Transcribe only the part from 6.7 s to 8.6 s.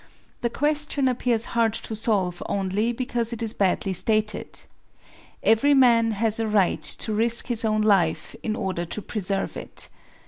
to risk his own life in